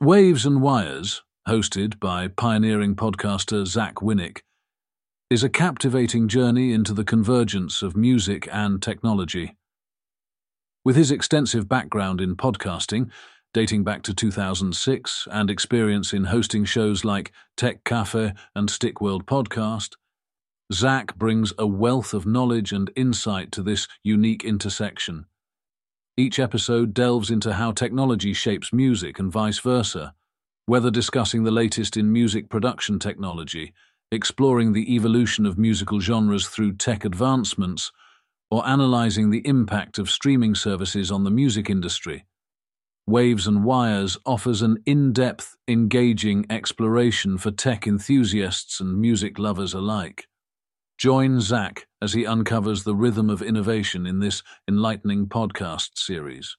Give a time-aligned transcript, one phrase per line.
[0.00, 4.42] Waves and Wires, hosted by pioneering podcaster Zach Winnick,
[5.28, 9.56] is a captivating journey into the convergence of music and technology.
[10.84, 13.10] With his extensive background in podcasting,
[13.52, 19.96] dating back to 2006, and experience in hosting shows like Tech Cafe and Stickworld Podcast,
[20.72, 25.26] Zach brings a wealth of knowledge and insight to this unique intersection.
[26.18, 30.14] Each episode delves into how technology shapes music and vice versa,
[30.66, 33.72] whether discussing the latest in music production technology,
[34.10, 37.92] exploring the evolution of musical genres through tech advancements,
[38.50, 42.26] or analyzing the impact of streaming services on the music industry.
[43.06, 50.26] Waves and Wires offers an in-depth, engaging exploration for tech enthusiasts and music lovers alike.
[50.98, 56.58] Join Zach as he uncovers the rhythm of innovation in this enlightening podcast series.